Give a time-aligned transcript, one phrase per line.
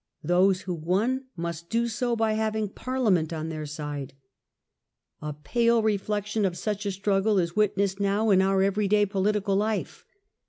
[0.23, 4.15] Those who won must do so by having Parliament on their side.
[5.21, 9.55] A pale reflection of such a struggle is wit nessed now in our everyday political
[9.55, 10.03] life.